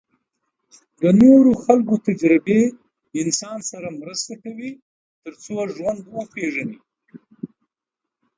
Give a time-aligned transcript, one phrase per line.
[1.01, 2.61] د نورو خلکو تجربې
[3.21, 4.71] انسان سره مرسته کوي
[5.23, 6.77] تر څو ژوند وپېژني.